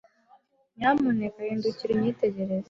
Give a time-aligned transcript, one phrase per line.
[0.77, 2.59] Nyamuneka hindukira unyitegereze.